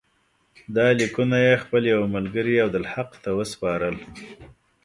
[0.75, 3.95] دا لیکونه یې خپل یوه ملګري عبدالحق ته وسپارل.